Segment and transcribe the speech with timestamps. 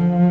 [0.00, 0.29] Mm-hmm.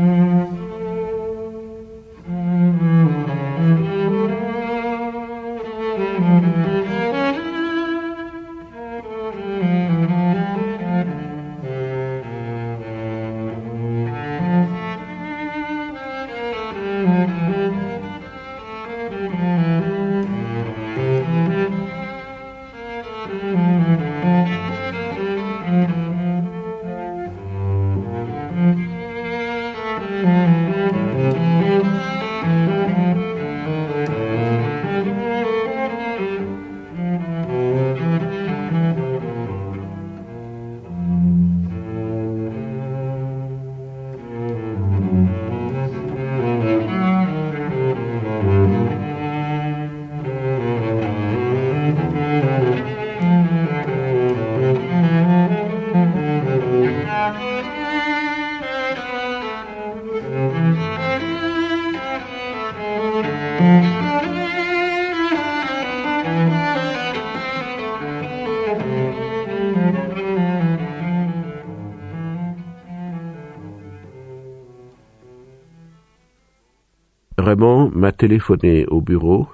[77.50, 79.48] Raymond m'a téléphoné au bureau.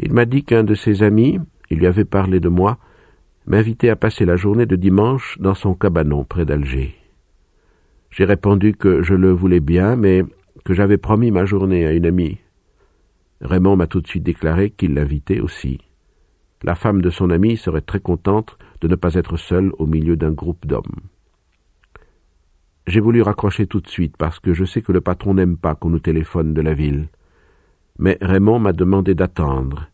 [0.00, 1.38] Il m'a dit qu'un de ses amis,
[1.70, 2.78] il lui avait parlé de moi,
[3.46, 6.96] m'invitait à passer la journée de dimanche dans son cabanon près d'Alger.
[8.10, 10.24] J'ai répondu que je le voulais bien, mais
[10.64, 12.38] que j'avais promis ma journée à une amie.
[13.42, 15.78] Raymond m'a tout de suite déclaré qu'il l'invitait aussi.
[16.64, 20.16] La femme de son ami serait très contente de ne pas être seule au milieu
[20.16, 21.00] d'un groupe d'hommes.
[22.86, 25.74] J'ai voulu raccrocher tout de suite parce que je sais que le patron n'aime pas
[25.74, 27.08] qu'on nous téléphone de la ville.
[27.98, 29.88] Mais Raymond m'a demandé d'attendre,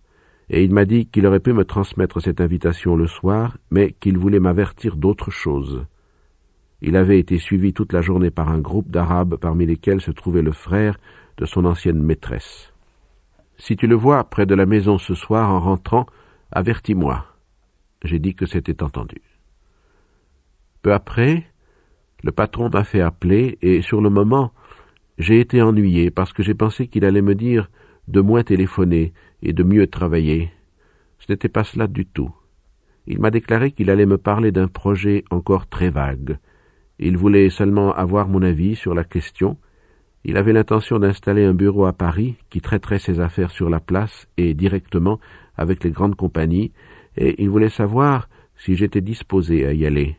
[0.49, 4.17] et il m'a dit qu'il aurait pu me transmettre cette invitation le soir, mais qu'il
[4.17, 5.85] voulait m'avertir d'autre chose.
[6.81, 10.43] Il avait été suivi toute la journée par un groupe d'Arabes parmi lesquels se trouvait
[10.43, 10.99] le frère
[11.37, 12.73] de son ancienne maîtresse.
[13.59, 16.07] Si tu le vois près de la maison ce soir en rentrant,
[16.53, 17.27] avertis-moi.
[18.05, 19.21] J'ai dit que c'était entendu.
[20.83, 21.45] Peu après,
[22.23, 24.53] le patron m'a fait appeler, et sur le moment,
[25.19, 27.71] j'ai été ennuyé parce que j'ai pensé qu'il allait me dire
[28.09, 29.13] de moins téléphoner
[29.43, 30.51] et de mieux travailler.
[31.19, 32.31] Ce n'était pas cela du tout.
[33.07, 36.39] Il m'a déclaré qu'il allait me parler d'un projet encore très vague.
[36.99, 39.57] Il voulait seulement avoir mon avis sur la question.
[40.25, 44.29] Il avait l'intention d'installer un bureau à Paris qui traiterait ses affaires sur la place
[44.37, 45.21] et directement
[45.57, 46.73] avec les grandes compagnies,
[47.17, 50.17] et il voulait savoir si j'étais disposé à y aller.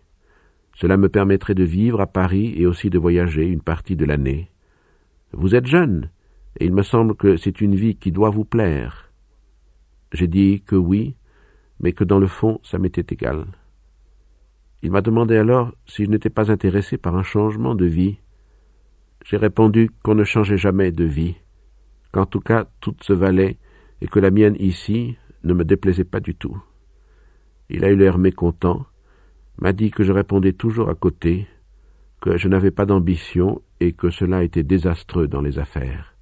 [0.79, 4.49] Cela me permettrait de vivre à Paris et aussi de voyager une partie de l'année.
[5.33, 6.09] Vous êtes jeune,
[6.57, 9.11] et il me semble que c'est une vie qui doit vous plaire.
[10.13, 11.17] J'ai dit que oui,
[11.81, 13.45] mais que dans le fond ça m'était égal.
[14.81, 18.17] Il m'a demandé alors si je n'étais pas intéressé par un changement de vie.
[19.25, 21.35] J'ai répondu qu'on ne changeait jamais de vie,
[22.13, 23.57] qu'en tout cas tout se valait,
[23.99, 26.57] et que la mienne ici ne me déplaisait pas du tout.
[27.69, 28.85] Il a eu l'air mécontent,
[29.61, 31.47] m'a dit que je répondais toujours à côté,
[32.21, 36.15] que je n'avais pas d'ambition et que cela était désastreux dans les affaires.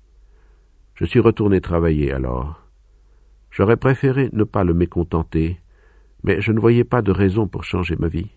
[0.96, 2.64] Je suis retourné travailler alors.
[3.52, 5.59] J'aurais préféré ne pas le mécontenter,
[6.24, 8.30] mais je ne voyais pas de raison pour changer ma vie.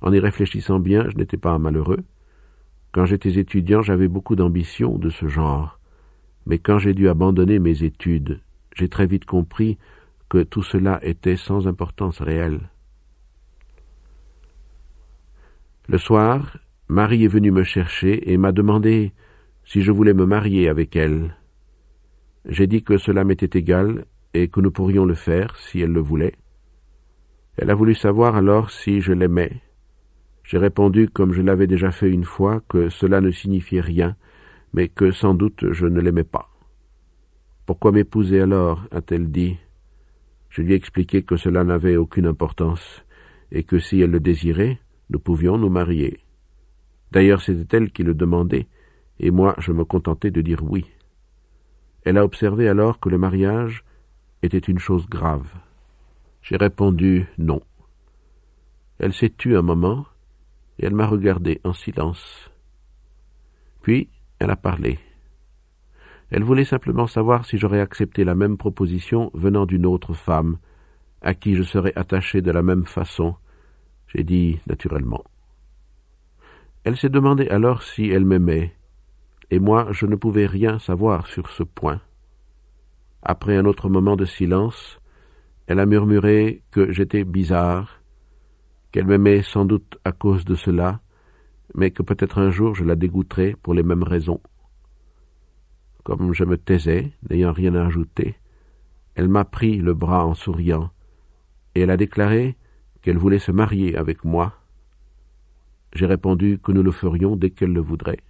[0.00, 2.02] En y réfléchissant bien, je n'étais pas un malheureux.
[2.90, 5.78] Quand j'étais étudiant, j'avais beaucoup d'ambition de ce genre,
[6.46, 8.40] mais quand j'ai dû abandonner mes études,
[8.74, 9.78] j'ai très vite compris
[10.28, 12.71] que tout cela était sans importance réelle.
[15.88, 19.12] Le soir, Marie est venue me chercher et m'a demandé
[19.64, 21.36] si je voulais me marier avec elle.
[22.44, 26.00] J'ai dit que cela m'était égal et que nous pourrions le faire si elle le
[26.00, 26.34] voulait.
[27.56, 29.60] Elle a voulu savoir alors si je l'aimais.
[30.44, 34.16] J'ai répondu, comme je l'avais déjà fait une fois, que cela ne signifiait rien,
[34.72, 36.48] mais que sans doute je ne l'aimais pas.
[37.66, 39.58] Pourquoi m'épouser alors a-t-elle dit.
[40.48, 43.04] Je lui ai expliqué que cela n'avait aucune importance,
[43.50, 44.80] et que si elle le désirait,
[45.12, 46.18] nous pouvions nous marier.
[47.12, 48.66] D'ailleurs, c'était elle qui le demandait,
[49.20, 50.86] et moi je me contentais de dire oui.
[52.04, 53.84] Elle a observé alors que le mariage
[54.42, 55.46] était une chose grave.
[56.40, 57.60] J'ai répondu non.
[58.98, 60.06] Elle s'est tue un moment,
[60.78, 62.50] et elle m'a regardé en silence.
[63.82, 64.98] Puis elle a parlé.
[66.30, 70.56] Elle voulait simplement savoir si j'aurais accepté la même proposition venant d'une autre femme,
[71.20, 73.36] à qui je serais attaché de la même façon,
[74.14, 75.24] j'ai dit naturellement.
[76.84, 78.74] Elle s'est demandé alors si elle m'aimait,
[79.50, 82.00] et moi je ne pouvais rien savoir sur ce point.
[83.22, 85.00] Après un autre moment de silence,
[85.66, 88.00] elle a murmuré que j'étais bizarre,
[88.90, 91.00] qu'elle m'aimait sans doute à cause de cela,
[91.74, 94.40] mais que peut-être un jour je la dégoûterai pour les mêmes raisons.
[96.02, 98.34] Comme je me taisais, n'ayant rien à ajouter,
[99.14, 100.90] elle m'a pris le bras en souriant,
[101.74, 102.56] et elle a déclaré
[103.02, 104.54] qu'elle voulait se marier avec moi.
[105.94, 108.20] J'ai répondu que nous le ferions dès qu'elle le voudrait.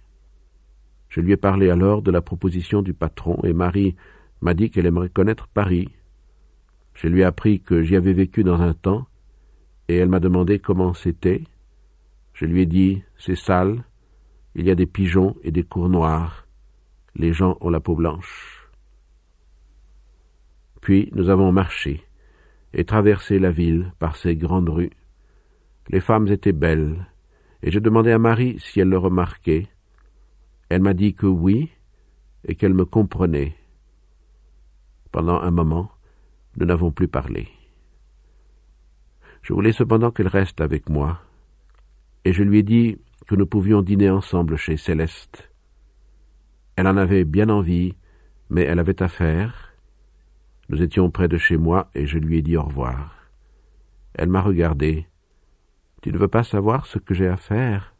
[1.09, 3.95] Je lui ai parlé alors de la proposition du patron, et Marie
[4.41, 5.89] m'a dit qu'elle aimerait connaître Paris.
[6.95, 9.05] Je lui ai appris que j'y avais vécu dans un temps,
[9.87, 11.43] et elle m'a demandé comment c'était.
[12.33, 13.83] Je lui ai dit c'est sale,
[14.55, 16.47] il y a des pigeons et des cours noirs.
[17.15, 18.67] Les gens ont la peau blanche.
[20.81, 22.03] Puis nous avons marché
[22.73, 24.91] et traversé la ville par ses grandes rues.
[25.89, 27.07] Les femmes étaient belles,
[27.61, 29.67] et je demandai à Marie si elle le remarquait.
[30.69, 31.69] Elle m'a dit que oui,
[32.45, 33.55] et qu'elle me comprenait.
[35.11, 35.91] Pendant un moment,
[36.57, 37.47] nous n'avons plus parlé.
[39.41, 41.21] Je voulais cependant qu'elle reste avec moi,
[42.25, 42.97] et je lui ai dit
[43.27, 45.51] que nous pouvions dîner ensemble chez Céleste.
[46.75, 47.95] Elle en avait bien envie,
[48.49, 49.72] mais elle avait affaire.
[50.73, 53.29] Nous étions près de chez moi, et je lui ai dit au revoir.
[54.15, 55.05] Elle m'a regardé.
[56.01, 57.93] Tu ne veux pas savoir ce que j'ai à faire?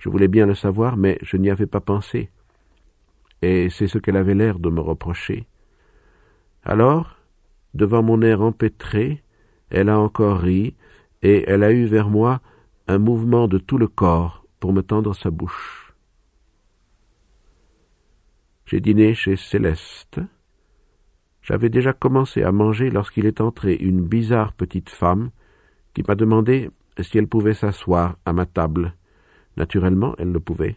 [0.00, 2.32] Je voulais bien le savoir, mais je n'y avais pas pensé.
[3.40, 5.46] Et c'est ce qu'elle avait l'air de me reprocher.
[6.64, 7.16] Alors,
[7.74, 9.22] devant mon air empêtré,
[9.70, 10.74] elle a encore ri,
[11.22, 12.40] et elle a eu vers moi
[12.88, 15.94] un mouvement de tout le corps pour me tendre sa bouche.
[18.66, 20.20] J'ai dîné chez Céleste.
[21.42, 25.30] J'avais déjà commencé à manger lorsqu'il est entré une bizarre petite femme
[25.94, 26.70] qui m'a demandé
[27.00, 28.94] si elle pouvait s'asseoir à ma table.
[29.56, 30.76] Naturellement, elle le pouvait.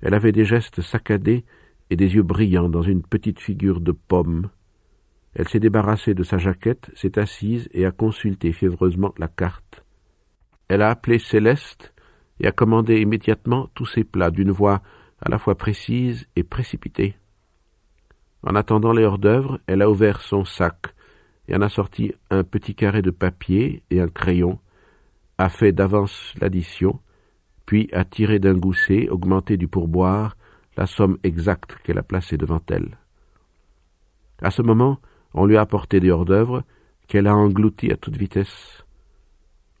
[0.00, 1.44] Elle avait des gestes saccadés
[1.90, 4.50] et des yeux brillants dans une petite figure de pomme.
[5.34, 9.84] Elle s'est débarrassée de sa jaquette, s'est assise et a consulté fiévreusement la carte.
[10.68, 11.94] Elle a appelé Céleste
[12.40, 14.82] et a commandé immédiatement tous ses plats d'une voix
[15.20, 17.16] à la fois précise et précipitée.
[18.42, 20.94] En attendant les hors-d'œuvre, elle a ouvert son sac
[21.48, 24.58] et en a sorti un petit carré de papier et un crayon,
[25.38, 27.00] a fait d'avance l'addition,
[27.64, 30.36] puis a tiré d'un gousset augmenté du pourboire
[30.76, 32.98] la somme exacte qu'elle a placée devant elle.
[34.40, 34.98] À ce moment,
[35.34, 36.62] on lui a apporté des hors-d'œuvre
[37.08, 38.84] qu'elle a engloutis à toute vitesse.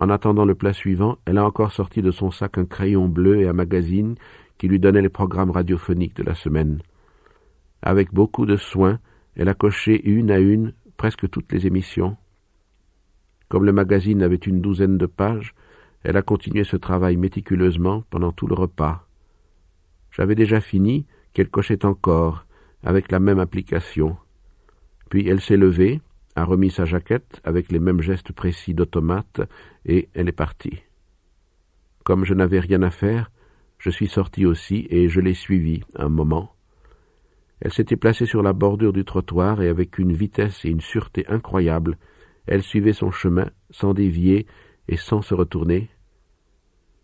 [0.00, 3.40] En attendant le plat suivant, elle a encore sorti de son sac un crayon bleu
[3.40, 4.14] et un magazine
[4.58, 6.80] qui lui donnait les programmes radiophoniques de la semaine.
[7.82, 8.98] Avec beaucoup de soin,
[9.36, 12.16] elle a coché une à une presque toutes les émissions.
[13.48, 15.54] Comme le magazine avait une douzaine de pages,
[16.02, 19.06] elle a continué ce travail méticuleusement pendant tout le repas.
[20.10, 22.46] J'avais déjà fini qu'elle cochait encore,
[22.82, 24.16] avec la même application.
[25.10, 26.00] Puis elle s'est levée,
[26.34, 29.40] a remis sa jaquette avec les mêmes gestes précis d'automate,
[29.84, 30.82] et elle est partie.
[32.04, 33.30] Comme je n'avais rien à faire,
[33.78, 36.54] je suis sorti aussi et je l'ai suivie un moment.
[37.60, 41.26] Elle s'était placée sur la bordure du trottoir et avec une vitesse et une sûreté
[41.28, 41.98] incroyables,
[42.46, 44.46] elle suivait son chemin sans dévier
[44.88, 45.90] et sans se retourner.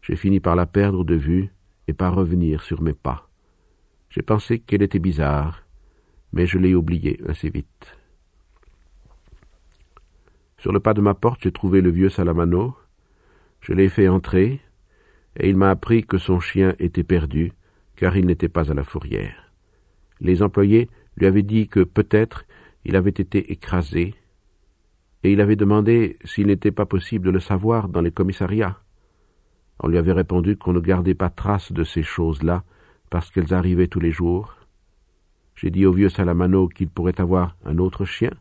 [0.00, 1.50] J'ai fini par la perdre de vue
[1.86, 3.28] et par revenir sur mes pas.
[4.08, 5.64] J'ai pensé qu'elle était bizarre,
[6.32, 7.98] mais je l'ai oublié assez vite.
[10.56, 12.74] Sur le pas de ma porte, j'ai trouvé le vieux Salamano.
[13.60, 14.60] Je l'ai fait entrer,
[15.36, 17.52] et il m'a appris que son chien était perdu,
[17.96, 19.43] car il n'était pas à la fourrière.
[20.21, 22.44] Les employés lui avaient dit que peut-être
[22.85, 24.14] il avait été écrasé,
[25.23, 28.78] et il avait demandé s'il n'était pas possible de le savoir dans les commissariats.
[29.80, 32.62] On lui avait répondu qu'on ne gardait pas trace de ces choses-là,
[33.11, 34.54] parce qu'elles arrivaient tous les jours.
[35.54, 38.33] J'ai dit au vieux Salamano qu'il pourrait avoir un autre chien,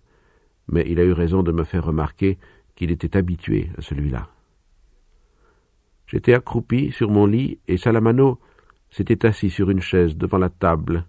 [0.67, 2.37] mais il a eu raison de me faire remarquer
[2.75, 4.29] qu'il était habitué à celui-là.
[6.07, 8.39] J'étais accroupi sur mon lit et Salamano
[8.89, 11.05] s'était assis sur une chaise devant la table.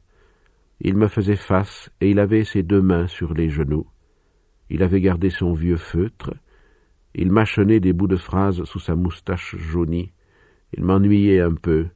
[0.84, 3.86] Il me faisait face et il avait ses deux mains sur les genoux.
[4.68, 6.34] Il avait gardé son vieux feutre.
[7.14, 10.12] Il mâchonnait des bouts de phrases sous sa moustache jaunie.
[10.76, 11.86] Il m'ennuyait un peu,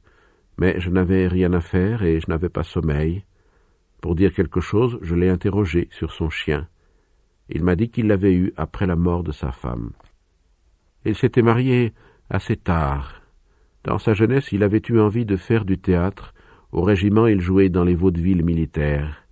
[0.57, 3.23] mais je n'avais rien à faire et je n'avais pas sommeil.
[4.01, 6.67] Pour dire quelque chose, je l'ai interrogé sur son chien.
[7.49, 9.91] Il m'a dit qu'il l'avait eu après la mort de sa femme.
[11.05, 11.93] Il s'était marié
[12.29, 13.21] assez tard.
[13.83, 16.33] Dans sa jeunesse, il avait eu envie de faire du théâtre.
[16.71, 19.23] Au régiment, il jouait dans les vaudevilles militaires.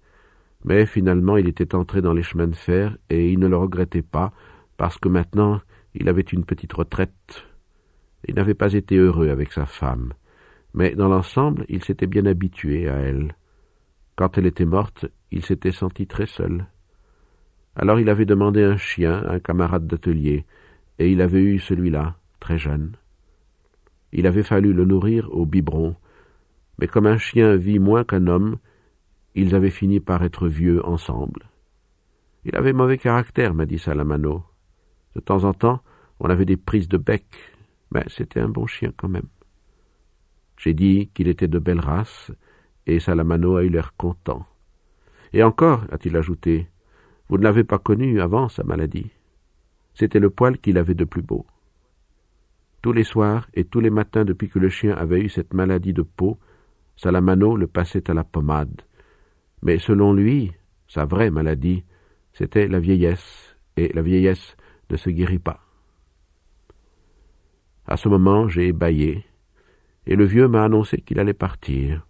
[0.63, 4.01] Mais finalement, il était entré dans les chemins de fer et il ne le regrettait
[4.01, 4.33] pas
[4.75, 5.61] parce que maintenant,
[5.93, 7.45] il avait une petite retraite.
[8.27, 10.13] Il n'avait pas été heureux avec sa femme.
[10.73, 13.35] Mais dans l'ensemble, il s'était bien habitué à elle.
[14.15, 16.65] Quand elle était morte, il s'était senti très seul.
[17.75, 20.45] Alors il avait demandé un chien un camarade d'atelier,
[20.97, 22.95] et il avait eu celui-là, très jeune.
[24.11, 25.95] il avait fallu le nourrir au biberon,
[26.79, 28.57] mais comme un chien vit moins qu'un homme,
[29.35, 31.49] ils avaient fini par être vieux ensemble.
[32.45, 34.43] Il avait mauvais caractère, m'a dit Salamano.
[35.15, 35.81] De temps en temps,
[36.19, 37.25] on avait des prises de bec,
[37.91, 39.27] mais c'était un bon chien quand même.
[40.57, 42.31] J'ai dit qu'il était de belle race,
[42.85, 44.45] et Salamano a eu l'air content.
[45.33, 46.67] Et encore, a-t-il ajouté,
[47.29, 49.11] vous ne l'avez pas connu avant sa maladie.
[49.93, 51.45] C'était le poil qu'il avait de plus beau.
[52.81, 55.93] Tous les soirs et tous les matins depuis que le chien avait eu cette maladie
[55.93, 56.39] de peau,
[56.97, 58.81] Salamano le passait à la pommade.
[59.61, 60.51] Mais selon lui,
[60.87, 61.83] sa vraie maladie,
[62.33, 64.57] c'était la vieillesse, et la vieillesse
[64.89, 65.61] ne se guérit pas.
[67.85, 69.25] À ce moment, j'ai ébaillé,
[70.05, 72.05] et le vieux m'a annoncé qu'il allait partir.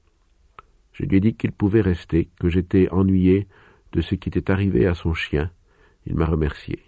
[0.94, 3.48] Je lui ai dit qu'il pouvait rester, que j'étais ennuyé
[3.92, 5.52] de ce qui était arrivé à son chien.
[6.06, 6.80] Il m'a remercié.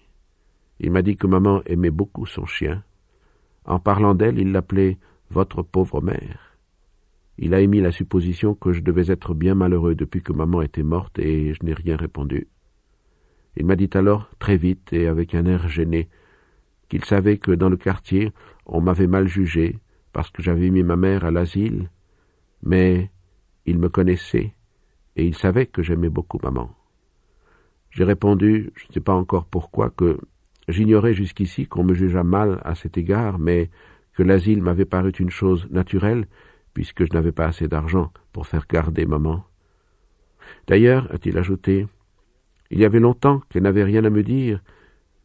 [0.80, 2.84] Il m'a dit que maman aimait beaucoup son chien.
[3.66, 4.98] En parlant d'elle, il l'appelait
[5.30, 6.49] votre pauvre mère.
[7.42, 10.84] Il a émis la supposition que je devais être bien malheureux depuis que maman était
[10.84, 12.50] morte et je n'ai rien répondu.
[13.56, 16.10] Il m'a dit alors, très vite et avec un air gêné,
[16.90, 18.34] qu'il savait que dans le quartier
[18.66, 19.80] on m'avait mal jugé
[20.12, 21.90] parce que j'avais mis ma mère à l'asile,
[22.62, 23.10] mais
[23.66, 24.54] il me connaissait,
[25.16, 26.76] et il savait que j'aimais beaucoup maman.
[27.90, 30.20] J'ai répondu, je ne sais pas encore pourquoi, que
[30.68, 33.70] j'ignorais jusqu'ici qu'on me jugeât mal à cet égard, mais
[34.14, 36.28] que l'asile m'avait paru une chose naturelle,
[36.74, 39.44] puisque je n'avais pas assez d'argent pour faire garder maman.
[40.68, 41.88] D'ailleurs, a-t-il ajouté,
[42.72, 44.62] il y avait longtemps qu'elle n'avait rien à me dire,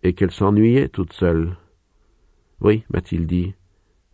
[0.03, 1.57] et qu'elle s'ennuyait toute seule.
[2.61, 3.55] Oui, m'a-t-il dit,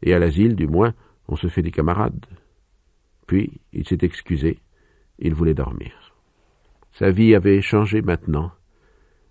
[0.02, 0.94] et à l'asile, du moins,
[1.28, 2.26] on se fait des camarades.
[3.26, 4.58] Puis il s'est excusé,
[5.18, 6.16] il voulait dormir.
[6.92, 8.52] Sa vie avait changé maintenant,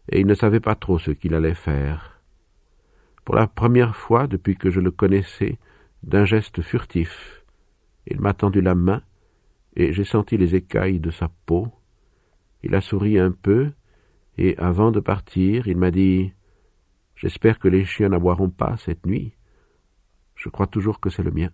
[0.09, 2.21] et il ne savait pas trop ce qu'il allait faire.
[3.25, 5.59] Pour la première fois depuis que je le connaissais,
[6.03, 7.38] d'un geste furtif,
[8.09, 9.01] il m'a tendu la main,
[9.75, 11.67] et j'ai senti les écailles de sa peau.
[12.63, 13.71] Il a souri un peu,
[14.37, 16.33] et avant de partir, il m'a dit
[17.15, 19.33] J'espère que les chiens n'aboieront pas cette nuit.
[20.35, 21.47] Je crois toujours que c'est le mien.